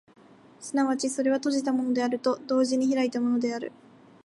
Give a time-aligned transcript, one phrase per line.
[0.59, 3.71] 即ちそれは閉じたものであると同時に開いたものである。